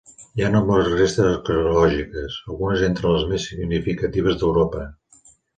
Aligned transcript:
Hi 0.39 0.43
ha 0.45 0.47
nombroses 0.53 0.93
restes 1.01 1.27
arqueològiques, 1.33 2.39
algunes 2.53 2.87
entre 2.89 3.13
les 3.17 3.29
més 3.35 3.47
significatives 3.53 4.41
d'Europa. 4.41 4.91